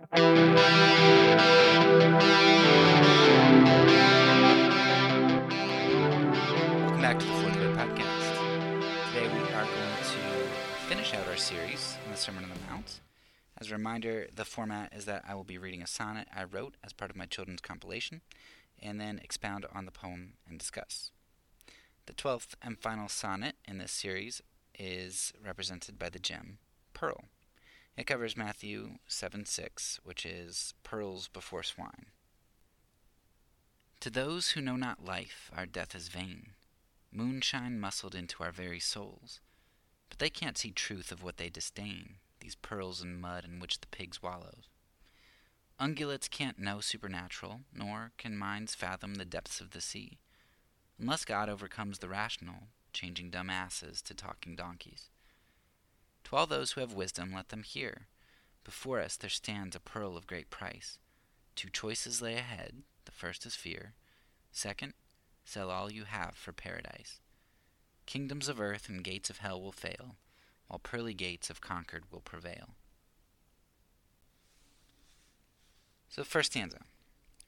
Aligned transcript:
Welcome 0.00 0.16
back 7.02 7.18
to 7.18 7.26
the 7.26 7.32
Fourth 7.32 7.56
Way 7.56 7.66
Podcast. 7.74 8.32
Today 9.12 9.28
we 9.28 9.40
are 9.52 9.64
going 9.64 9.96
to 10.00 10.48
finish 10.88 11.12
out 11.12 11.28
our 11.28 11.36
series 11.36 11.98
on 12.06 12.12
the 12.12 12.16
Sermon 12.16 12.44
on 12.44 12.50
the 12.50 12.56
Mount. 12.70 13.00
As 13.58 13.70
a 13.70 13.74
reminder, 13.74 14.28
the 14.34 14.46
format 14.46 14.94
is 14.94 15.04
that 15.04 15.22
I 15.28 15.34
will 15.34 15.44
be 15.44 15.58
reading 15.58 15.82
a 15.82 15.86
sonnet 15.86 16.28
I 16.34 16.44
wrote 16.44 16.78
as 16.82 16.94
part 16.94 17.10
of 17.10 17.16
my 17.18 17.26
children's 17.26 17.60
compilation, 17.60 18.22
and 18.78 18.98
then 18.98 19.20
expound 19.22 19.66
on 19.74 19.84
the 19.84 19.92
poem 19.92 20.32
and 20.48 20.58
discuss. 20.58 21.10
The 22.06 22.14
twelfth 22.14 22.54
and 22.62 22.78
final 22.78 23.10
sonnet 23.10 23.56
in 23.68 23.76
this 23.76 23.92
series 23.92 24.40
is 24.78 25.34
represented 25.44 25.98
by 25.98 26.08
the 26.08 26.18
gem 26.18 26.56
Pearl. 26.94 27.24
It 28.00 28.06
covers 28.06 28.34
Matthew 28.34 28.92
7 29.08 29.44
6, 29.44 30.00
which 30.04 30.24
is 30.24 30.72
pearls 30.82 31.28
before 31.28 31.62
swine. 31.62 32.06
To 34.00 34.08
those 34.08 34.52
who 34.52 34.62
know 34.62 34.76
not 34.76 35.04
life, 35.04 35.50
our 35.54 35.66
death 35.66 35.94
is 35.94 36.08
vain, 36.08 36.52
moonshine 37.12 37.78
muscled 37.78 38.14
into 38.14 38.42
our 38.42 38.52
very 38.52 38.80
souls. 38.80 39.40
But 40.08 40.18
they 40.18 40.30
can't 40.30 40.56
see 40.56 40.70
truth 40.70 41.12
of 41.12 41.22
what 41.22 41.36
they 41.36 41.50
disdain, 41.50 42.14
these 42.40 42.54
pearls 42.54 43.02
and 43.02 43.20
mud 43.20 43.44
in 43.44 43.60
which 43.60 43.82
the 43.82 43.86
pigs 43.88 44.22
wallow. 44.22 44.60
Ungulates 45.78 46.30
can't 46.30 46.58
know 46.58 46.80
supernatural, 46.80 47.60
nor 47.70 48.12
can 48.16 48.34
minds 48.34 48.74
fathom 48.74 49.16
the 49.16 49.26
depths 49.26 49.60
of 49.60 49.72
the 49.72 49.82
sea, 49.82 50.16
unless 50.98 51.26
God 51.26 51.50
overcomes 51.50 51.98
the 51.98 52.08
rational, 52.08 52.68
changing 52.94 53.28
dumb 53.28 53.50
asses 53.50 54.00
to 54.00 54.14
talking 54.14 54.56
donkeys. 54.56 55.10
To 56.30 56.36
all 56.36 56.46
those 56.46 56.72
who 56.72 56.80
have 56.80 56.92
wisdom, 56.92 57.32
let 57.34 57.48
them 57.48 57.64
hear. 57.64 58.06
Before 58.62 59.00
us 59.00 59.16
there 59.16 59.28
stands 59.28 59.74
a 59.74 59.80
pearl 59.80 60.16
of 60.16 60.28
great 60.28 60.48
price. 60.48 60.96
Two 61.56 61.68
choices 61.68 62.22
lay 62.22 62.34
ahead. 62.34 62.82
The 63.04 63.10
first 63.10 63.44
is 63.46 63.56
fear. 63.56 63.94
Second, 64.52 64.94
sell 65.44 65.72
all 65.72 65.90
you 65.90 66.04
have 66.04 66.36
for 66.36 66.52
paradise. 66.52 67.18
Kingdoms 68.06 68.48
of 68.48 68.60
earth 68.60 68.88
and 68.88 69.02
gates 69.02 69.28
of 69.28 69.38
hell 69.38 69.60
will 69.60 69.72
fail, 69.72 70.14
while 70.68 70.78
pearly 70.78 71.14
gates 71.14 71.50
of 71.50 71.60
concord 71.60 72.04
will 72.12 72.20
prevail. 72.20 72.76
So, 76.10 76.22
first 76.22 76.52
stanza. 76.52 76.82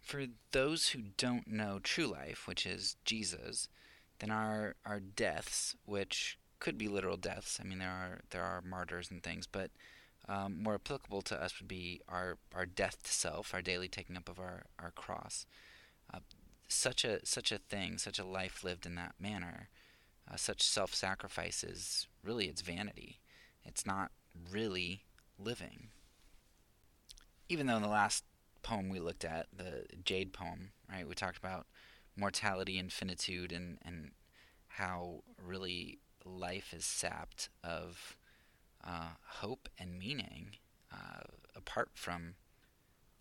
For 0.01 0.27
those 0.51 0.89
who 0.89 1.03
don't 1.17 1.47
know 1.47 1.79
true 1.79 2.09
life, 2.09 2.49
which 2.49 2.67
is 2.67 2.97
Jesus, 3.05 3.69
then 4.19 4.33
our, 4.33 4.75
our 4.85 4.99
deaths, 4.99 5.77
which 5.85 6.37
could 6.63 6.79
be 6.79 6.87
literal 6.87 7.17
deaths. 7.17 7.59
I 7.61 7.67
mean, 7.67 7.81
there 7.81 7.91
are 7.91 8.21
there 8.31 8.45
are 8.45 8.63
martyrs 8.63 9.11
and 9.11 9.21
things, 9.21 9.49
but 9.49 9.73
um, 10.29 10.63
more 10.63 10.75
applicable 10.75 11.21
to 11.23 11.43
us 11.43 11.59
would 11.59 11.67
be 11.67 12.01
our 12.09 12.39
our 12.55 12.67
death 12.67 13.03
to 13.03 13.13
self, 13.13 13.53
our 13.53 13.61
daily 13.61 13.89
taking 13.89 14.17
up 14.17 14.29
of 14.29 14.39
our 14.39 14.63
our 14.79 14.93
cross. 14.93 15.45
Uh, 16.15 16.21
such 16.69 17.05
a 17.05 17.27
such 17.27 17.51
a 17.51 17.59
thing, 17.59 17.99
such 17.99 18.21
a 18.21 18.25
life 18.25 18.63
lived 18.63 18.87
in 18.87 18.95
that 18.95 19.17
manner, 19.19 19.71
uh, 20.31 20.37
such 20.37 20.63
self-sacrifice 20.63 21.65
is 21.65 22.07
really 22.23 22.47
it's 22.47 22.63
vanity. 22.63 23.19
It's 23.65 23.85
not 23.85 24.13
really 24.49 25.03
living. 25.41 25.89
Even 27.49 27.67
though 27.67 27.77
in 27.77 27.83
the 27.83 27.89
last 27.89 28.23
poem 28.63 28.89
we 28.89 29.01
looked 29.01 29.25
at, 29.25 29.49
the 29.53 29.87
Jade 30.05 30.33
poem, 30.33 30.71
right, 30.89 31.09
we 31.09 31.17
talked 31.17 31.39
about 31.39 31.67
mortality 32.17 32.79
and 32.79 32.93
finitude 32.93 33.51
and 33.51 33.79
and 33.85 34.13
how 34.69 35.25
really 35.45 35.99
life 36.25 36.73
is 36.73 36.85
sapped 36.85 37.49
of 37.63 38.17
uh, 38.85 39.11
hope 39.41 39.69
and 39.79 39.99
meaning 39.99 40.57
uh, 40.93 41.23
apart 41.57 41.91
from 41.95 42.35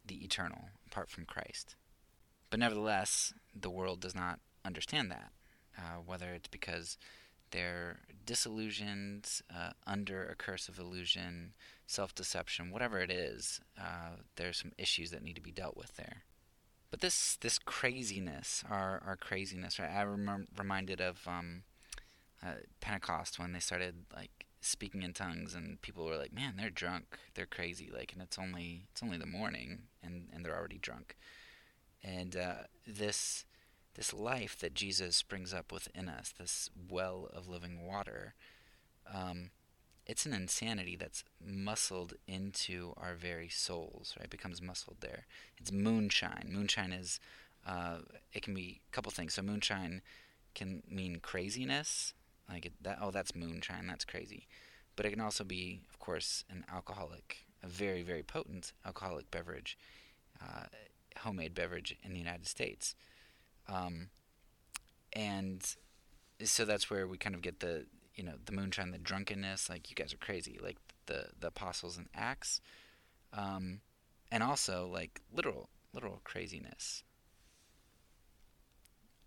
the 0.05 0.23
eternal, 0.23 0.69
apart 0.87 1.09
from 1.09 1.25
Christ. 1.25 1.75
But 2.49 2.59
nevertheless, 2.59 3.33
the 3.55 3.69
world 3.69 4.01
does 4.01 4.15
not 4.15 4.39
understand 4.65 5.11
that, 5.11 5.31
uh, 5.77 6.01
whether 6.05 6.33
it's 6.33 6.49
because 6.49 6.97
they're 7.51 7.99
disillusioned, 8.25 9.29
uh, 9.53 9.71
under 9.85 10.25
a 10.25 10.35
curse 10.35 10.67
of 10.67 10.79
illusion, 10.79 11.53
self 11.87 12.13
deception, 12.15 12.71
whatever 12.71 12.99
it 12.99 13.11
is, 13.11 13.61
uh, 13.79 14.17
there's 14.35 14.57
some 14.57 14.71
issues 14.77 15.11
that 15.11 15.23
need 15.23 15.35
to 15.35 15.41
be 15.41 15.51
dealt 15.51 15.77
with 15.77 15.95
there. 15.95 16.23
But 16.89 16.99
this 16.99 17.37
this 17.37 17.57
craziness, 17.57 18.63
our 18.69 19.01
our 19.05 19.15
craziness, 19.15 19.79
right? 19.79 19.89
I 19.89 20.03
rem- 20.03 20.47
reminded 20.57 20.99
of 20.99 21.25
um, 21.25 21.63
uh, 22.43 22.53
Pentecost 22.79 23.39
when 23.39 23.53
they 23.53 23.59
started 23.59 24.05
like 24.13 24.45
speaking 24.61 25.01
in 25.01 25.13
tongues 25.13 25.55
and 25.55 25.81
people 25.81 26.05
were 26.05 26.17
like, 26.17 26.33
"Man, 26.33 26.55
they're 26.57 26.69
drunk. 26.69 27.17
They're 27.33 27.45
crazy." 27.45 27.89
Like, 27.93 28.13
and 28.13 28.21
it's 28.21 28.39
only 28.39 28.87
it's 28.91 29.03
only 29.03 29.17
the 29.17 29.25
morning 29.25 29.83
and 30.03 30.27
and 30.33 30.45
they're 30.45 30.57
already 30.57 30.79
drunk. 30.79 31.15
And 32.03 32.35
uh, 32.35 32.63
this 32.87 33.45
this 33.95 34.13
life 34.13 34.57
that 34.59 34.73
Jesus 34.73 35.15
springs 35.15 35.53
up 35.53 35.71
within 35.71 36.07
us, 36.07 36.33
this 36.37 36.69
well 36.89 37.29
of 37.33 37.47
living 37.47 37.85
water, 37.85 38.33
um, 39.11 39.51
it's 40.07 40.25
an 40.25 40.33
insanity 40.33 40.95
that's 40.95 41.23
muscled 41.45 42.13
into 42.27 42.93
our 42.97 43.15
very 43.15 43.49
souls. 43.49 44.15
Right, 44.19 44.29
becomes 44.29 44.61
muscled 44.61 44.97
there. 45.01 45.25
It's 45.57 45.71
moonshine. 45.71 46.49
Moonshine 46.49 46.93
is 46.93 47.19
uh, 47.65 47.99
it 48.33 48.41
can 48.41 48.53
be 48.53 48.81
a 48.87 48.91
couple 48.91 49.11
things. 49.11 49.33
So 49.33 49.41
moonshine 49.41 50.01
can 50.55 50.83
mean 50.89 51.19
craziness, 51.21 52.13
like 52.51 52.65
it, 52.65 52.73
that, 52.81 52.99
oh, 53.01 53.11
that's 53.11 53.35
moonshine. 53.35 53.87
That's 53.87 54.05
crazy. 54.05 54.47
But 54.95 55.05
it 55.05 55.11
can 55.11 55.21
also 55.21 55.43
be, 55.43 55.81
of 55.89 55.99
course, 55.99 56.43
an 56.49 56.65
alcoholic, 56.71 57.45
a 57.63 57.67
very, 57.67 58.03
very 58.03 58.23
potent 58.23 58.73
alcoholic 58.85 59.31
beverage, 59.31 59.77
uh, 60.41 60.65
homemade 61.19 61.53
beverage 61.53 61.95
in 62.03 62.13
the 62.13 62.19
United 62.19 62.47
States. 62.47 62.95
Um, 63.67 64.09
and 65.13 65.75
so 66.43 66.65
that's 66.65 66.89
where 66.89 67.07
we 67.07 67.17
kind 67.17 67.35
of 67.35 67.41
get 67.41 67.59
the, 67.59 67.85
you 68.15 68.23
know, 68.23 68.33
the 68.45 68.51
moonshine, 68.51 68.91
the 68.91 68.97
drunkenness. 68.97 69.69
Like 69.69 69.89
you 69.89 69.95
guys 69.95 70.13
are 70.13 70.17
crazy. 70.17 70.59
Like 70.61 70.77
the 71.05 71.27
the 71.39 71.47
apostles 71.47 71.97
in 71.97 72.07
Acts, 72.15 72.61
um, 73.33 73.81
and 74.31 74.43
also 74.43 74.87
like 74.91 75.21
literal 75.33 75.69
literal 75.93 76.21
craziness 76.23 77.03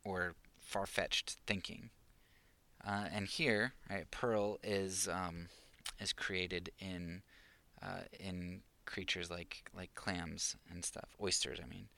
or 0.05 0.35
far 0.59 0.87
fetched 0.87 1.37
thinking. 1.47 1.91
Uh, 2.87 3.07
and 3.13 3.27
here, 3.27 3.73
right, 3.89 4.11
pearl 4.11 4.59
is 4.63 5.09
um, 5.09 5.49
is 6.01 6.13
created 6.13 6.71
in 6.79 7.23
uh, 7.83 8.03
in 8.21 8.61
creatures 8.85 9.31
like 9.31 9.71
like 9.75 9.95
clams 9.95 10.57
and 10.71 10.85
stuff, 10.85 11.09
oysters. 11.23 11.59
I 11.63 11.67
mean, 11.67 11.89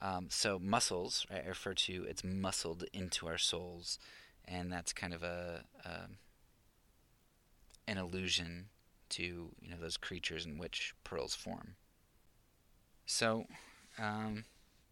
um, 0.00 0.26
so 0.30 0.58
mussels. 0.58 1.26
right, 1.30 1.42
I 1.44 1.48
refer 1.48 1.74
to 1.74 2.06
it's 2.08 2.22
muscled 2.22 2.84
into 2.92 3.26
our 3.26 3.38
souls, 3.38 3.98
and 4.46 4.72
that's 4.72 4.92
kind 4.92 5.12
of 5.12 5.22
a, 5.24 5.64
a 5.84 5.90
an 7.88 7.98
allusion 7.98 8.66
to 9.10 9.22
you 9.60 9.70
know 9.70 9.76
those 9.80 9.96
creatures 9.96 10.46
in 10.46 10.58
which 10.58 10.94
pearls 11.04 11.34
form. 11.34 11.74
So. 13.06 13.46
Um, 14.00 14.44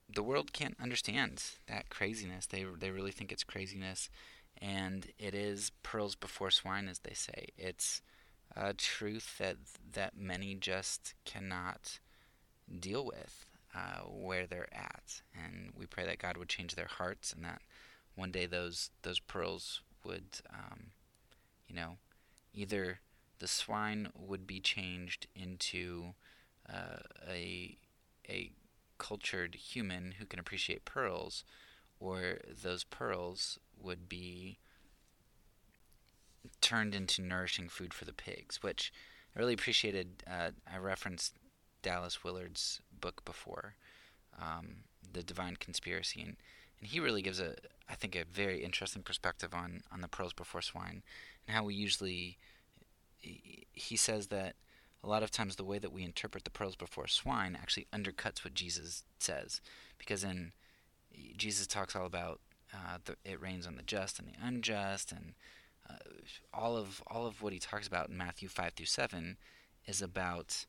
the 0.09 0.23
world 0.23 0.53
can't 0.53 0.77
understand 0.81 1.43
that 1.67 1.91
craziness. 1.91 2.47
They 2.47 2.65
they 2.79 2.91
really 2.91 3.11
think 3.11 3.33
it's 3.33 3.43
craziness 3.43 4.09
and 4.61 5.07
it 5.19 5.35
is 5.35 5.71
pearls 5.83 6.15
before 6.15 6.51
swine, 6.51 6.89
as 6.89 7.01
they 7.01 7.15
say. 7.15 7.49
It's 7.57 8.03
a 8.55 8.73
truth 8.73 9.39
that 9.39 9.57
that 9.93 10.17
many 10.17 10.55
just 10.55 11.15
cannot 11.25 11.99
deal 12.81 13.05
with 13.05 13.47
uh, 13.75 14.01
where 14.09 14.47
they're 14.47 14.75
at, 14.75 15.23
and 15.35 15.73
we 15.77 15.87
pray 15.87 16.05
that 16.07 16.19
God 16.19 16.37
would 16.37 16.49
change 16.49 16.75
their 16.75 16.89
hearts, 16.89 17.33
and 17.33 17.45
that 17.45 17.61
one 18.15 18.31
day 18.31 18.47
those 18.47 18.91
those 19.03 19.21
pearls 19.21 19.83
would, 20.05 20.41
um, 20.53 20.89
you 21.69 21.75
know, 21.75 21.99
either 22.55 23.01
the 23.39 23.49
swine 23.49 24.09
would 24.15 24.47
be 24.47 24.61
changed 24.61 25.27
into 25.35 26.15
uh, 26.73 27.01
a 27.29 27.77
a 28.29 28.51
cultured 28.99 29.55
human 29.55 30.15
who 30.19 30.25
can 30.25 30.41
appreciate 30.41 30.85
pearls, 30.85 31.45
or 32.01 32.39
those 32.63 32.85
pearls 32.85 33.59
would 33.81 34.09
be 34.09 34.59
turned 36.61 36.95
into 36.95 37.23
nourishing 37.23 37.69
food 37.69 37.93
for 37.93 38.05
the 38.05 38.13
pigs, 38.13 38.63
which 38.63 38.93
I 39.35 39.39
really 39.39 39.55
appreciated. 39.55 40.23
Uh, 40.31 40.51
I 40.73 40.79
referenced 40.79 41.35
Dallas 41.83 42.25
Willard's 42.25 42.81
book 43.01 43.25
before, 43.25 43.75
um, 44.41 44.85
The 45.13 45.23
Divine 45.23 45.57
Conspiracy, 45.57 46.21
and, 46.21 46.37
and 46.81 46.89
he 46.89 47.01
really 47.01 47.23
gives 47.23 47.41
a, 47.41 47.55
I 47.89 47.95
think, 47.95 48.15
a 48.15 48.25
very 48.25 48.63
interesting 48.63 49.03
perspective 49.03 49.55
on, 49.55 49.83
on 49.93 50.01
the 50.01 50.09
pearls 50.09 50.33
before 50.33 50.63
swine 50.63 51.03
and 51.47 51.57
how 51.57 51.65
we 51.65 51.75
usually. 51.75 52.39
He 53.21 53.97
says 53.97 54.29
that 54.29 54.55
a 55.03 55.09
lot 55.09 55.23
of 55.23 55.31
times 55.31 55.57
the 55.57 55.65
way 55.65 55.79
that 55.79 55.93
we 55.93 56.05
interpret 56.05 56.45
the 56.45 56.51
pearls 56.51 56.77
before 56.77 57.09
swine 57.09 57.57
actually 57.61 57.87
undercuts 57.93 58.45
what 58.45 58.55
Jesus 58.55 59.05
says, 59.19 59.61
because 59.99 60.23
in 60.23 60.53
Jesus 61.37 61.67
talks 61.67 61.97
all 61.97 62.07
about 62.07 62.41
uh, 62.73 62.99
the, 63.05 63.17
it 63.25 63.41
rains 63.41 63.67
on 63.67 63.77
the 63.77 63.83
just 63.83 64.19
and 64.19 64.29
the 64.29 64.47
unjust, 64.47 65.13
and 65.13 65.35
uh, 65.89 65.95
all 66.53 66.77
of 66.77 67.03
all 67.07 67.27
of 67.27 67.43
what 67.43 67.53
he 67.53 67.59
talks 67.59 67.87
about 67.87 68.09
in 68.09 68.17
Matthew 68.17 68.49
five 68.49 68.73
through 68.75 68.87
seven 68.87 69.37
is 69.87 70.03
about 70.03 70.67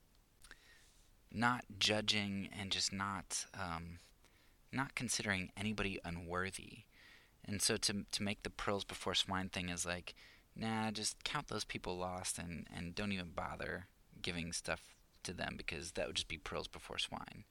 not 1.31 1.65
judging 1.79 2.49
and 2.57 2.71
just 2.71 2.94
not 2.94 3.45
um, 3.53 3.99
not 4.71 4.95
considering 4.95 5.51
anybody 5.57 5.99
unworthy. 6.03 6.83
And 7.45 7.61
so 7.61 7.77
to 7.77 8.05
to 8.11 8.23
make 8.23 8.44
the 8.44 8.49
pearls 8.49 8.83
before 8.83 9.15
swine 9.15 9.49
thing 9.49 9.69
is 9.69 9.85
like, 9.85 10.13
nah, 10.55 10.91
just 10.91 11.23
count 11.23 11.47
those 11.47 11.65
people 11.65 11.97
lost 11.97 12.38
and 12.38 12.67
and 12.75 12.95
don't 12.95 13.11
even 13.11 13.31
bother 13.35 13.88
giving 14.21 14.51
stuff 14.53 14.81
to 15.23 15.33
them 15.33 15.55
because 15.57 15.91
that 15.91 16.07
would 16.07 16.15
just 16.15 16.27
be 16.27 16.38
pearls 16.38 16.67
before 16.67 16.97
swine. 16.97 17.44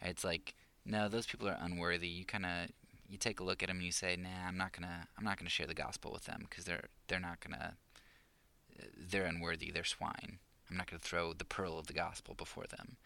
It's 0.00 0.24
like, 0.24 0.54
no, 0.84 1.08
those 1.08 1.26
people 1.26 1.48
are 1.48 1.58
unworthy. 1.60 2.08
You 2.08 2.24
kind 2.24 2.46
of 2.46 2.68
you 3.08 3.18
take 3.18 3.40
a 3.40 3.44
look 3.44 3.62
at 3.62 3.68
them 3.68 3.76
and 3.76 3.86
you 3.86 3.92
say, 3.92 4.16
nah, 4.16 4.48
I'm 4.48 4.56
not 4.56 4.72
gonna 4.72 5.06
I'm 5.18 5.24
not 5.24 5.38
gonna 5.38 5.50
share 5.50 5.66
the 5.66 5.74
gospel 5.74 6.12
with 6.12 6.24
them 6.24 6.46
because 6.48 6.64
they're 6.64 6.88
they're 7.08 7.20
not 7.20 7.40
gonna 7.40 7.76
they're 8.96 9.26
unworthy. 9.26 9.70
They're 9.70 9.84
swine. 9.84 10.38
I'm 10.70 10.76
not 10.76 10.88
to 10.88 10.98
throw 10.98 11.32
the 11.32 11.44
pearl 11.44 11.78
of 11.78 11.86
the 11.86 11.92
gospel 11.92 12.34
before 12.34 12.64
them. 12.66 12.96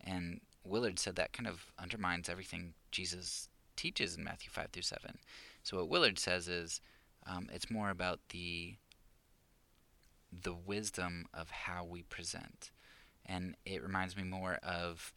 And 0.00 0.40
Willard 0.64 0.98
said 0.98 1.16
that 1.16 1.32
kind 1.32 1.46
of 1.46 1.66
undermines 1.78 2.28
everything 2.28 2.74
Jesus 2.90 3.48
teaches 3.76 4.16
in 4.16 4.24
Matthew 4.24 4.50
5 4.50 4.68
through 4.72 4.82
7. 4.82 5.18
So 5.62 5.76
what 5.76 5.88
Willard 5.88 6.18
says 6.18 6.48
is 6.48 6.80
um, 7.26 7.48
it's 7.52 7.70
more 7.70 7.90
about 7.90 8.20
the 8.30 8.76
the 10.32 10.54
wisdom 10.54 11.26
of 11.34 11.50
how 11.50 11.84
we 11.84 12.02
present. 12.02 12.70
And 13.26 13.54
it 13.66 13.82
reminds 13.82 14.16
me 14.16 14.22
more 14.22 14.54
of 14.62 15.12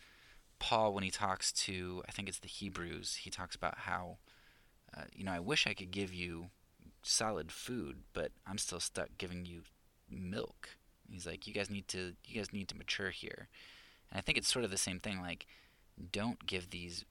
Paul 0.65 0.95
when 0.95 1.03
he 1.03 1.11
talks 1.11 1.51
to, 1.51 2.01
I 2.09 2.11
think 2.11 2.27
it's 2.27 2.39
the 2.39 2.47
Hebrews, 2.47 3.19
he 3.21 3.29
talks 3.29 3.55
about 3.55 3.77
how, 3.77 4.17
uh, 4.97 5.03
you 5.15 5.23
know, 5.23 5.31
I 5.31 5.39
wish 5.39 5.67
I 5.67 5.75
could 5.75 5.91
give 5.91 6.11
you 6.11 6.47
solid 7.03 7.51
food, 7.51 7.97
but 8.13 8.31
I'm 8.47 8.57
still 8.57 8.79
stuck 8.79 9.09
giving 9.19 9.45
you 9.45 9.61
milk. 10.09 10.69
He's 11.07 11.27
like, 11.27 11.45
you 11.45 11.53
guys 11.53 11.69
need 11.69 11.87
to, 11.89 12.13
you 12.25 12.35
guys 12.37 12.51
need 12.51 12.67
to 12.69 12.75
mature 12.75 13.11
here. 13.11 13.47
And 14.09 14.17
I 14.17 14.21
think 14.21 14.39
it's 14.39 14.51
sort 14.51 14.65
of 14.65 14.71
the 14.71 14.77
same 14.79 14.99
thing. 14.99 15.21
Like, 15.21 15.45
don't 16.11 16.43
give 16.47 16.71
these 16.71 17.05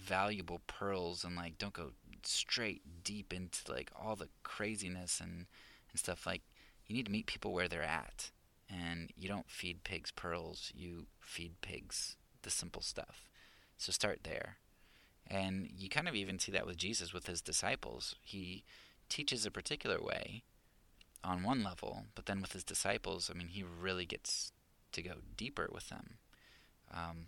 valuable 0.00 0.62
pearls 0.66 1.24
and 1.24 1.36
like 1.36 1.58
don't 1.58 1.74
go 1.74 1.90
straight 2.22 3.04
deep 3.04 3.34
into 3.34 3.70
like 3.70 3.90
all 3.94 4.16
the 4.16 4.30
craziness 4.44 5.20
and 5.20 5.44
and 5.90 5.96
stuff. 5.98 6.26
Like, 6.26 6.40
you 6.86 6.96
need 6.96 7.04
to 7.04 7.12
meet 7.12 7.26
people 7.26 7.52
where 7.52 7.68
they're 7.68 7.82
at. 7.82 8.30
And 8.70 9.10
you 9.14 9.28
don't 9.28 9.50
feed 9.50 9.84
pigs 9.84 10.10
pearls. 10.10 10.72
You 10.74 11.04
feed 11.20 11.60
pigs 11.60 12.16
the 12.42 12.50
simple 12.50 12.82
stuff. 12.82 13.30
So 13.76 13.92
start 13.92 14.20
there. 14.24 14.56
And 15.26 15.70
you 15.76 15.88
kind 15.88 16.08
of 16.08 16.14
even 16.14 16.38
see 16.38 16.52
that 16.52 16.66
with 16.66 16.76
Jesus 16.76 17.12
with 17.12 17.26
his 17.26 17.40
disciples. 17.40 18.16
He 18.22 18.64
teaches 19.08 19.46
a 19.46 19.50
particular 19.50 20.00
way 20.00 20.42
on 21.24 21.42
one 21.42 21.62
level, 21.62 22.04
but 22.14 22.26
then 22.26 22.40
with 22.40 22.52
his 22.52 22.64
disciples, 22.64 23.30
I 23.32 23.36
mean, 23.36 23.48
he 23.48 23.62
really 23.62 24.04
gets 24.04 24.52
to 24.92 25.02
go 25.02 25.12
deeper 25.36 25.68
with 25.72 25.88
them. 25.88 26.18
Um, 26.92 27.26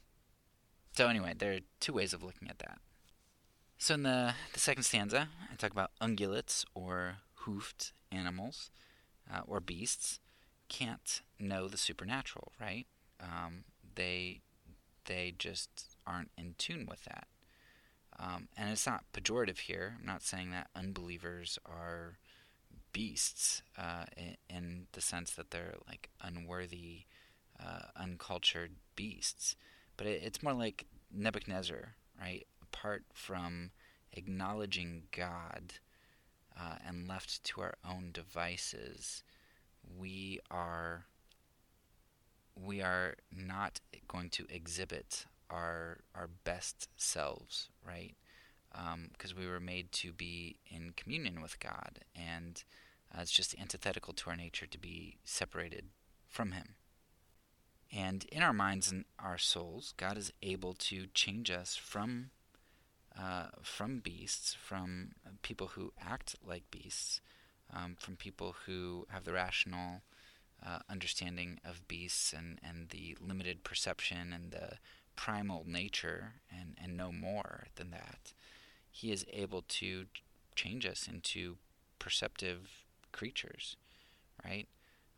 so 0.97 1.09
anyway, 1.09 1.35
there 1.37 1.53
are 1.55 1.61
two 1.81 1.93
ways 1.93 2.13
of 2.13 2.23
looking 2.23 2.49
at 2.49 2.59
that. 2.59 2.79
So 3.79 3.95
in 3.95 4.03
the 4.03 4.35
the 4.53 4.61
second 4.61 4.85
stanza, 4.85 5.29
I 5.53 5.57
talk 5.57 5.73
about 5.73 5.91
ungulates 6.01 6.65
or 6.75 7.17
hoofed 7.35 7.93
animals 8.11 8.71
uh, 9.33 9.41
or 9.47 9.61
beasts 9.61 10.21
can't 10.69 11.23
know 11.39 11.69
the 11.69 11.77
supernatural, 11.77 12.53
right? 12.61 12.87
Um, 13.21 13.65
they 13.95 14.41
they 15.07 15.35
just 15.39 15.97
aren't 16.07 16.31
in 16.37 16.55
tune 16.59 16.87
with 16.89 17.05
that. 17.05 17.27
Um, 18.19 18.49
and 18.57 18.71
it's 18.71 18.87
not 18.87 19.05
pejorative 19.13 19.59
here. 19.59 19.97
I'm 19.99 20.07
not 20.07 20.23
saying 20.23 20.51
that 20.53 20.69
unbelievers 20.77 21.59
are 21.67 22.19
beasts 22.93 23.63
uh, 23.77 24.05
in, 24.17 24.37
in, 24.49 24.87
the 24.93 25.01
sense 25.01 25.33
that 25.33 25.51
they're 25.51 25.75
like 25.89 26.11
unworthy, 26.23 27.03
uh, 27.61 27.87
uncultured 27.97 28.77
beasts. 28.95 29.57
But 29.97 30.07
it, 30.07 30.23
it's 30.23 30.43
more 30.43 30.53
like 30.53 30.87
Nebuchadnezzar, 31.13 31.97
right? 32.21 32.47
Apart 32.63 33.05
from 33.13 33.73
acknowledging 34.13 35.05
God 35.11 35.75
uh, 36.59 36.77
and 36.87 37.09
left 37.09 37.43
to 37.45 37.63
our 37.63 37.75
own 37.89 38.11
devices, 38.13 39.25
we 39.99 40.39
are 40.51 41.07
we 42.57 42.81
are 42.81 43.15
not 43.33 43.81
going 44.09 44.31
to 44.31 44.47
exhibit 44.49 45.27
our 45.51 45.99
our 46.15 46.29
best 46.45 46.89
selves, 46.97 47.69
right? 47.87 48.15
Because 49.13 49.33
um, 49.33 49.39
we 49.39 49.47
were 49.47 49.61
made 49.61 49.93
to 49.93 50.13
be 50.13 50.57
in 50.67 50.95
communion 50.97 51.41
with 51.41 51.61
God, 51.61 52.01
and 52.17 52.65
uh, 53.15 53.21
it's 53.23 53.31
just 53.31 53.55
antithetical 53.61 54.13
to 54.15 54.31
our 54.31 54.37
nature 54.37 54.67
to 54.67 54.79
be 54.79 55.19
separated 55.25 55.87
from 56.29 56.53
Him. 56.53 56.75
And 57.93 58.25
in 58.33 58.43
our 58.43 58.53
minds 58.53 58.91
and 58.91 59.05
our 59.19 59.39
souls, 59.39 59.95
God 59.97 60.19
is 60.19 60.33
able 60.43 60.75
to 60.75 61.07
change 61.15 61.51
us 61.51 61.77
from 61.77 62.31
uh, 63.17 63.47
from 63.63 64.01
beasts, 64.01 64.55
from 64.55 65.13
people 65.43 65.69
who 65.69 65.93
act 66.05 66.35
like 66.45 66.69
beasts, 66.73 67.21
um, 67.73 67.97
from 67.99 68.17
people 68.17 68.57
who 68.67 69.07
have 69.11 69.25
the 69.25 69.33
rational 69.33 70.03
uh, 70.67 70.79
understanding 70.89 71.61
of 71.65 71.87
beasts 71.89 72.33
and, 72.33 72.59
and 72.63 72.89
the 72.91 73.17
limited 73.21 73.65
perception 73.65 74.33
and 74.33 74.51
the 74.51 74.79
primal 75.17 75.65
nature 75.67 76.35
and, 76.51 76.77
and 76.83 76.97
no 76.97 77.13
more 77.13 77.67
than 77.77 77.91
that. 77.91 78.33
He 78.91 79.13
is 79.13 79.27
able 79.33 79.63
to 79.63 80.07
change 80.55 80.87
us 80.87 81.09
into 81.09 81.57
perceptive 81.99 82.85
creatures, 83.13 83.77
right? 84.45 84.69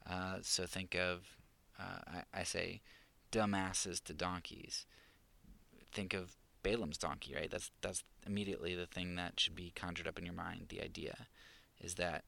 Uh, 0.08 0.36
so 0.42 0.66
think 0.66 0.94
of, 0.94 1.36
uh, 1.78 2.22
I, 2.34 2.40
I, 2.40 2.42
say, 2.42 2.80
dumbasses 3.32 4.02
to 4.04 4.14
donkeys. 4.14 4.86
Think 5.92 6.14
of 6.14 6.36
Balaam's 6.62 6.98
donkey, 6.98 7.34
right? 7.34 7.50
That's 7.50 7.70
that's 7.80 8.02
immediately 8.26 8.74
the 8.74 8.86
thing 8.86 9.14
that 9.16 9.38
should 9.38 9.54
be 9.54 9.72
conjured 9.74 10.06
up 10.06 10.18
in 10.18 10.24
your 10.24 10.34
mind. 10.34 10.66
The 10.68 10.82
idea 10.82 11.26
is 11.80 11.94
that 11.94 12.24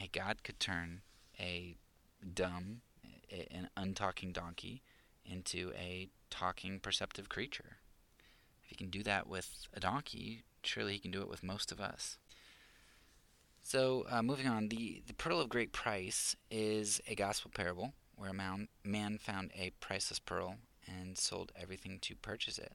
a 0.00 0.08
God 0.08 0.42
could 0.44 0.60
turn 0.60 1.02
a 1.38 1.76
dumb, 2.34 2.82
an 3.30 3.68
untalking 3.76 4.32
donkey 4.32 4.82
into 5.24 5.72
a 5.76 6.08
talking, 6.30 6.80
perceptive 6.80 7.28
creature. 7.28 7.78
If 8.62 8.70
he 8.70 8.74
can 8.74 8.90
do 8.90 9.02
that 9.02 9.26
with 9.26 9.66
a 9.74 9.80
donkey, 9.80 10.44
surely 10.62 10.94
he 10.94 10.98
can 10.98 11.10
do 11.10 11.20
it 11.20 11.28
with 11.28 11.42
most 11.42 11.72
of 11.72 11.80
us. 11.80 12.18
So, 13.62 14.06
uh, 14.08 14.22
moving 14.22 14.46
on, 14.46 14.68
the, 14.68 15.02
the 15.06 15.14
pearl 15.14 15.40
of 15.40 15.50
great 15.50 15.72
price 15.72 16.34
is 16.50 17.00
a 17.06 17.14
gospel 17.14 17.50
parable 17.54 17.92
where 18.16 18.30
a 18.30 18.34
man, 18.34 18.68
man 18.82 19.18
found 19.18 19.50
a 19.54 19.72
priceless 19.80 20.18
pearl 20.18 20.56
and 20.86 21.18
sold 21.18 21.52
everything 21.54 21.98
to 22.00 22.16
purchase 22.16 22.58
it. 22.58 22.72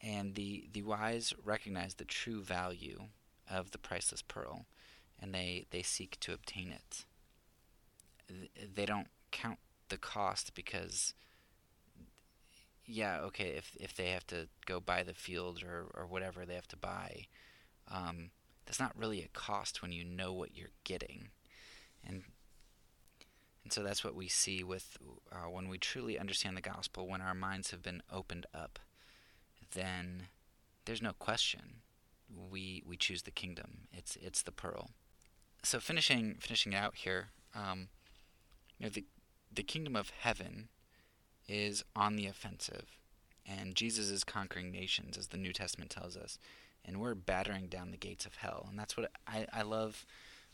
And 0.00 0.34
the, 0.34 0.68
the 0.72 0.82
wise 0.82 1.34
recognize 1.44 1.94
the 1.94 2.04
true 2.04 2.40
value 2.40 3.08
of 3.50 3.72
the 3.72 3.78
priceless 3.78 4.22
pearl 4.22 4.66
and 5.20 5.34
they, 5.34 5.66
they 5.70 5.82
seek 5.82 6.18
to 6.20 6.32
obtain 6.32 6.70
it. 6.70 7.04
They 8.74 8.86
don't 8.86 9.08
count 9.30 9.58
the 9.88 9.96
cost 9.96 10.54
because, 10.54 11.14
yeah, 12.86 13.20
okay, 13.20 13.50
if, 13.56 13.76
if 13.80 13.94
they 13.94 14.10
have 14.10 14.26
to 14.28 14.48
go 14.66 14.80
buy 14.80 15.02
the 15.02 15.14
field 15.14 15.62
or, 15.62 15.86
or 15.94 16.06
whatever 16.06 16.44
they 16.44 16.54
have 16.54 16.68
to 16.68 16.76
buy, 16.76 17.26
um, 17.90 18.30
that's 18.66 18.80
not 18.80 18.96
really 18.96 19.22
a 19.22 19.28
cost 19.28 19.80
when 19.80 19.92
you 19.92 20.04
know 20.04 20.32
what 20.32 20.56
you're 20.56 20.68
getting. 20.84 21.28
And 22.06 22.24
and 23.64 23.72
so 23.74 23.82
that's 23.82 24.02
what 24.02 24.14
we 24.14 24.28
see 24.28 24.64
with 24.64 24.96
uh, 25.30 25.50
when 25.50 25.68
we 25.68 25.76
truly 25.76 26.18
understand 26.18 26.56
the 26.56 26.62
gospel, 26.62 27.06
when 27.06 27.20
our 27.20 27.34
minds 27.34 27.70
have 27.70 27.82
been 27.82 28.02
opened 28.10 28.46
up, 28.54 28.78
then 29.74 30.28
there's 30.86 31.02
no 31.02 31.12
question. 31.12 31.82
We 32.50 32.82
we 32.86 32.96
choose 32.96 33.22
the 33.22 33.30
kingdom. 33.30 33.88
It's 33.92 34.16
it's 34.16 34.42
the 34.42 34.52
pearl. 34.52 34.90
So 35.62 35.80
finishing 35.80 36.36
finishing 36.40 36.74
out 36.74 36.94
here, 36.96 37.28
um, 37.54 37.88
you 38.78 38.86
know 38.86 38.90
the 38.90 39.04
the 39.52 39.62
kingdom 39.62 39.96
of 39.96 40.10
heaven 40.10 40.68
is 41.48 41.82
on 41.96 42.16
the 42.16 42.26
offensive, 42.26 42.98
and 43.46 43.74
Jesus 43.74 44.10
is 44.10 44.24
conquering 44.24 44.70
nations, 44.70 45.16
as 45.16 45.28
the 45.28 45.38
New 45.38 45.52
Testament 45.52 45.90
tells 45.90 46.16
us 46.16 46.38
and 46.88 47.00
we're 47.00 47.14
battering 47.14 47.66
down 47.66 47.90
the 47.90 47.96
gates 47.96 48.24
of 48.24 48.36
hell. 48.36 48.66
And 48.70 48.78
that's 48.78 48.96
what 48.96 49.10
I, 49.26 49.46
I 49.52 49.62
love 49.62 50.06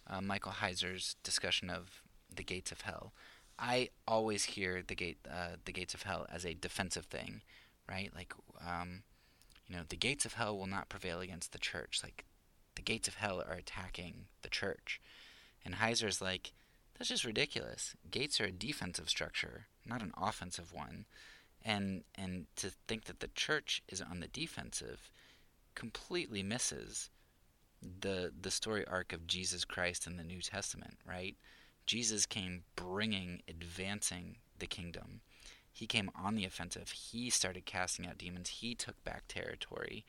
uh, 0.09 0.21
Michael 0.21 0.52
Heiser's 0.52 1.16
discussion 1.23 1.71
of 1.71 2.02
the 2.35 2.43
gates 2.43 2.73
of 2.73 2.83
hell. 2.83 3.12
I 3.59 3.90
always 4.07 4.45
hear 4.45 4.83
the 4.85 4.97
gate 4.97 5.19
uh, 5.31 5.57
the 5.64 5.73
gates 5.73 5.95
of 5.95 6.02
hell 6.02 6.26
as 6.31 6.45
a 6.45 6.54
defensive 6.54 7.07
thing, 7.07 7.43
right? 7.88 8.11
Like, 8.14 8.35
um, 8.61 9.04
you 9.69 9.76
know, 9.76 9.83
the 9.88 9.97
gates 9.97 10.25
of 10.25 10.35
hell 10.35 10.59
will 10.59 10.66
not 10.66 10.88
prevail 10.88 11.21
against 11.21 11.52
the 11.52 11.59
church. 11.59 12.00
Like, 12.02 12.25
the 12.75 12.83
gates 12.83 13.07
of 13.07 13.14
hell 13.14 13.40
are 13.40 13.54
attacking 13.54 14.26
the 14.43 14.49
church, 14.49 15.00
and 15.64 15.76
Heiser's 15.76 16.21
like, 16.21 16.52
that's 16.97 17.09
just 17.09 17.25
ridiculous. 17.25 17.95
Gates 18.11 18.41
are 18.41 18.47
a 18.47 18.53
defensive 18.53 19.09
structure, 19.09 19.67
not 19.87 20.03
an 20.03 20.13
offensive 20.21 20.73
one, 20.73 21.07
and 21.65 22.05
and 22.15 22.47
to 22.57 22.71
think 22.89 23.05
that 23.05 23.21
the 23.21 23.31
church 23.35 23.83
is 23.89 24.01
on 24.01 24.21
the 24.21 24.29
defensive 24.29 25.11
completely 25.75 26.43
misses 26.43 27.11
the 27.83 28.33
the 28.41 28.51
story 28.51 28.87
arc 28.87 29.13
of 29.13 29.27
Jesus 29.27 29.65
Christ 29.65 30.07
in 30.07 30.17
the 30.17 30.25
New 30.25 30.41
Testament, 30.41 30.99
right? 31.07 31.37
Jesus 31.87 32.25
came 32.25 32.63
bringing, 32.77 33.43
advancing 33.47 34.37
the 34.59 34.67
kingdom, 34.67 35.21
he 35.75 35.89
came 35.89 36.09
on 36.15 36.37
the 36.37 36.45
offensive. 36.45 36.91
He 36.93 37.31
started 37.31 37.67
casting 37.67 38.07
out 38.07 38.17
demons. 38.17 38.49
He 38.49 38.77
took 38.77 39.03
back 39.03 39.25
territory. 39.27 40.05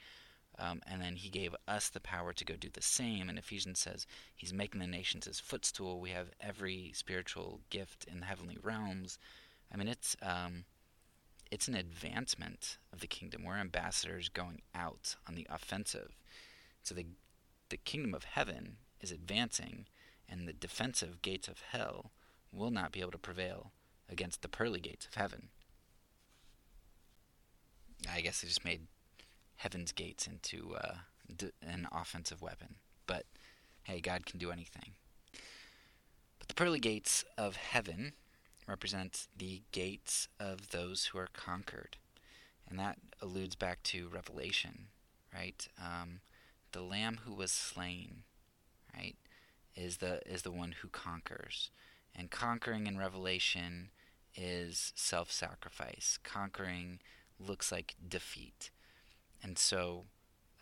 Um, 0.57 0.81
and 0.87 1.01
then 1.01 1.15
he 1.15 1.29
gave 1.29 1.55
us 1.67 1.89
the 1.89 1.99
power 1.99 2.31
to 2.33 2.45
go 2.45 2.55
do 2.55 2.69
the 2.71 2.81
same. 2.81 3.29
And 3.29 3.37
Ephesians 3.37 3.79
says 3.79 4.07
he's 4.35 4.53
making 4.53 4.79
the 4.79 4.87
nations 4.87 5.25
his 5.25 5.39
footstool. 5.39 5.99
We 5.99 6.11
have 6.11 6.31
every 6.39 6.91
spiritual 6.93 7.61
gift 7.69 8.05
in 8.05 8.21
the 8.21 8.25
heavenly 8.25 8.57
realms. 8.61 9.17
I 9.73 9.77
mean, 9.77 9.87
it's 9.87 10.15
um, 10.21 10.65
it's 11.51 11.67
an 11.67 11.75
advancement 11.75 12.77
of 12.93 13.01
the 13.01 13.07
kingdom. 13.07 13.43
We're 13.43 13.57
ambassadors 13.57 14.29
going 14.29 14.61
out 14.73 15.15
on 15.27 15.35
the 15.35 15.47
offensive. 15.49 16.15
So 16.83 16.95
the 16.95 17.05
the 17.69 17.77
kingdom 17.77 18.13
of 18.13 18.23
heaven 18.23 18.77
is 19.01 19.11
advancing, 19.11 19.87
and 20.29 20.47
the 20.47 20.53
defensive 20.53 21.21
gates 21.21 21.47
of 21.47 21.61
hell 21.71 22.11
will 22.51 22.71
not 22.71 22.91
be 22.91 23.01
able 23.01 23.11
to 23.11 23.17
prevail 23.17 23.71
against 24.09 24.41
the 24.41 24.47
pearly 24.47 24.79
gates 24.79 25.05
of 25.07 25.15
heaven. 25.15 25.49
I 28.09 28.21
guess 28.21 28.43
I 28.43 28.47
just 28.47 28.63
made 28.63 28.87
heaven's 29.57 29.91
gates 29.91 30.27
into 30.27 30.75
uh, 30.75 30.95
d- 31.35 31.51
an 31.61 31.87
offensive 31.91 32.41
weapon. 32.41 32.75
But 33.07 33.25
hey, 33.83 33.99
God 34.01 34.25
can 34.25 34.39
do 34.39 34.51
anything. 34.51 34.93
But 36.39 36.47
the 36.47 36.53
pearly 36.53 36.79
gates 36.79 37.23
of 37.37 37.55
heaven 37.55 38.13
represent 38.67 39.27
the 39.37 39.61
gates 39.71 40.27
of 40.39 40.71
those 40.71 41.05
who 41.05 41.17
are 41.17 41.29
conquered. 41.33 41.97
And 42.67 42.79
that 42.79 42.97
alludes 43.21 43.55
back 43.55 43.83
to 43.83 44.07
Revelation, 44.07 44.87
right? 45.33 45.67
Um, 45.79 46.21
the 46.71 46.81
Lamb 46.81 47.19
who 47.25 47.33
was 47.33 47.51
slain, 47.51 48.23
right, 48.95 49.15
is 49.75 49.97
the 49.97 50.21
is 50.25 50.41
the 50.41 50.51
one 50.51 50.75
who 50.81 50.87
conquers. 50.87 51.69
And 52.15 52.31
conquering 52.31 52.87
in 52.87 52.97
Revelation 52.97 53.89
is 54.35 54.93
self-sacrifice. 54.95 56.17
Conquering 56.23 56.99
looks 57.39 57.71
like 57.71 57.95
defeat. 58.07 58.71
And 59.45 59.59
so 59.59 60.05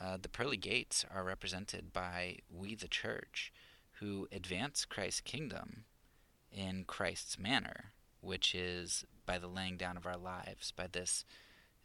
uh, 0.01 0.17
the 0.21 0.27
pearly 0.27 0.57
gates 0.57 1.05
are 1.09 1.23
represented 1.23 1.93
by 1.93 2.39
we, 2.53 2.75
the 2.75 2.89
church, 2.89 3.53
who 3.99 4.27
advance 4.29 4.83
Christ's 4.83 5.21
kingdom 5.21 5.85
in 6.51 6.83
Christ's 6.83 7.39
manner, 7.39 7.93
which 8.19 8.53
is 8.53 9.05
by 9.25 9.37
the 9.37 9.47
laying 9.47 9.77
down 9.77 9.95
of 9.95 10.05
our 10.05 10.17
lives, 10.17 10.73
by 10.75 10.87
this 10.91 11.23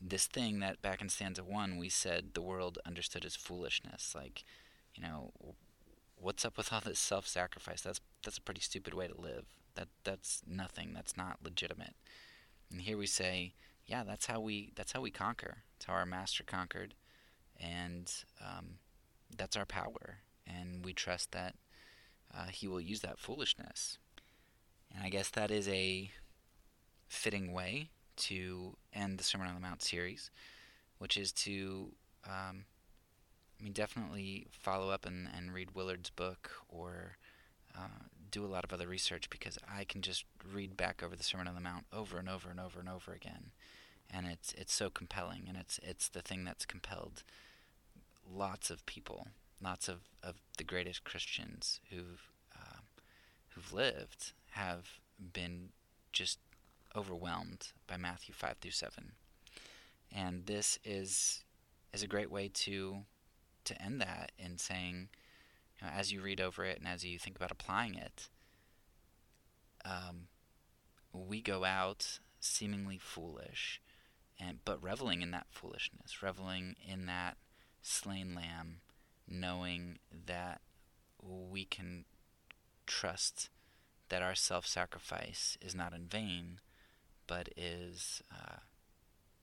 this 0.00 0.26
thing 0.26 0.60
that 0.60 0.80
back 0.80 1.00
in 1.00 1.08
stanza 1.08 1.42
one 1.42 1.76
we 1.76 1.88
said 1.88 2.28
the 2.32 2.40
world 2.40 2.78
understood 2.84 3.24
as 3.24 3.36
foolishness. 3.36 4.12
Like, 4.14 4.44
you 4.94 5.02
know, 5.02 5.32
what's 6.16 6.44
up 6.44 6.56
with 6.56 6.72
all 6.72 6.80
this 6.84 6.98
self-sacrifice? 6.98 7.82
That's 7.82 8.00
that's 8.24 8.38
a 8.38 8.42
pretty 8.42 8.60
stupid 8.60 8.92
way 8.92 9.06
to 9.06 9.20
live. 9.20 9.44
That 9.76 9.88
that's 10.02 10.42
nothing. 10.48 10.94
That's 10.94 11.16
not 11.16 11.38
legitimate. 11.44 11.94
And 12.72 12.80
here 12.80 12.98
we 12.98 13.06
say, 13.06 13.54
yeah, 13.86 14.02
that's 14.02 14.26
how 14.26 14.40
we 14.40 14.72
that's 14.74 14.92
how 14.92 15.00
we 15.00 15.12
conquer. 15.12 15.58
How 15.86 15.94
our 15.94 16.06
master 16.06 16.44
conquered, 16.44 16.94
and 17.58 18.12
um, 18.40 18.78
that's 19.36 19.56
our 19.56 19.66
power. 19.66 20.18
And 20.46 20.84
we 20.84 20.92
trust 20.92 21.32
that 21.32 21.54
uh, 22.34 22.46
he 22.46 22.66
will 22.66 22.80
use 22.80 23.00
that 23.00 23.18
foolishness. 23.18 23.98
And 24.94 25.04
I 25.04 25.10
guess 25.10 25.28
that 25.30 25.50
is 25.50 25.68
a 25.68 26.10
fitting 27.06 27.52
way 27.52 27.90
to 28.16 28.76
end 28.92 29.18
the 29.18 29.24
Sermon 29.24 29.48
on 29.48 29.54
the 29.54 29.60
Mount 29.60 29.82
series, 29.82 30.30
which 30.98 31.16
is 31.16 31.32
to, 31.32 31.92
um, 32.26 32.64
I 33.58 33.62
mean, 33.62 33.72
definitely 33.72 34.46
follow 34.50 34.90
up 34.90 35.06
and, 35.06 35.28
and 35.34 35.52
read 35.52 35.74
Willard's 35.74 36.10
book 36.10 36.50
or 36.68 37.18
uh, 37.76 38.06
do 38.30 38.44
a 38.44 38.48
lot 38.48 38.64
of 38.64 38.72
other 38.72 38.86
research 38.88 39.30
because 39.30 39.58
I 39.72 39.84
can 39.84 40.02
just 40.02 40.24
read 40.52 40.76
back 40.76 41.02
over 41.02 41.16
the 41.16 41.22
Sermon 41.22 41.48
on 41.48 41.54
the 41.54 41.60
Mount 41.60 41.86
over 41.92 42.18
and 42.18 42.28
over 42.28 42.50
and 42.50 42.60
over 42.60 42.80
and 42.80 42.88
over 42.88 43.12
again, 43.12 43.50
and 44.12 44.26
it's 44.26 44.52
it's 44.54 44.74
so 44.74 44.90
compelling, 44.90 45.44
and 45.48 45.56
it's 45.56 45.78
it's 45.82 46.08
the 46.08 46.22
thing 46.22 46.44
that's 46.44 46.66
compelled 46.66 47.22
lots 48.30 48.70
of 48.70 48.84
people, 48.86 49.28
lots 49.62 49.88
of, 49.88 50.00
of 50.22 50.36
the 50.56 50.64
greatest 50.64 51.04
Christians 51.04 51.80
who've 51.90 52.30
uh, 52.54 52.80
who've 53.50 53.72
lived 53.72 54.32
have 54.50 54.86
been 55.32 55.70
just 56.12 56.38
overwhelmed 56.96 57.68
by 57.86 57.96
Matthew 57.96 58.34
five 58.34 58.56
through 58.60 58.72
seven, 58.72 59.12
and 60.14 60.46
this 60.46 60.78
is 60.84 61.44
is 61.92 62.02
a 62.02 62.08
great 62.08 62.30
way 62.30 62.48
to 62.48 62.98
to 63.64 63.82
end 63.82 64.00
that 64.00 64.32
in 64.38 64.58
saying 64.58 65.08
you 65.80 65.86
know, 65.86 65.92
as 65.92 66.12
you 66.12 66.20
read 66.20 66.40
over 66.40 66.64
it 66.64 66.78
and 66.78 66.88
as 66.88 67.04
you 67.04 67.18
think 67.18 67.36
about 67.36 67.50
applying 67.50 67.94
it, 67.94 68.28
um, 69.84 70.28
we 71.12 71.40
go 71.40 71.64
out 71.64 72.18
seemingly 72.40 72.98
foolish, 72.98 73.80
and 74.38 74.58
but 74.64 74.82
reveling 74.82 75.22
in 75.22 75.30
that 75.32 75.46
foolishness, 75.50 76.22
reveling 76.22 76.76
in 76.86 77.06
that 77.06 77.36
slain 77.82 78.34
lamb, 78.34 78.80
knowing 79.28 79.98
that 80.26 80.60
we 81.22 81.64
can 81.64 82.04
trust 82.86 83.50
that 84.08 84.22
our 84.22 84.34
self-sacrifice 84.34 85.58
is 85.60 85.74
not 85.74 85.92
in 85.92 86.06
vain, 86.06 86.60
but 87.26 87.48
is 87.56 88.22
uh, 88.32 88.58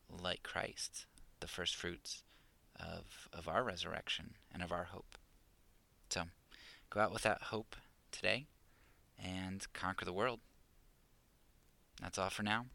like 0.09 0.43
Christ, 0.43 1.05
the 1.39 1.47
first 1.47 1.75
fruits 1.75 2.23
of 2.79 3.29
of 3.31 3.47
our 3.47 3.63
resurrection 3.63 4.35
and 4.53 4.63
of 4.63 4.71
our 4.71 4.85
hope. 4.85 5.17
So 6.09 6.23
go 6.89 6.99
out 6.99 7.13
with 7.13 7.23
that 7.23 7.43
hope 7.43 7.75
today 8.11 8.45
and 9.21 9.65
conquer 9.73 10.05
the 10.05 10.13
world. 10.13 10.39
That's 12.01 12.17
all 12.17 12.29
for 12.29 12.43
now. 12.43 12.65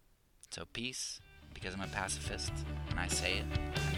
So 0.51 0.65
peace, 0.73 1.21
because 1.55 1.75
I'm 1.75 1.83
a 1.83 1.87
pacifist, 1.89 2.53
and 2.91 2.99
I 2.99 3.09
say 3.09 3.39
it. 3.39 3.90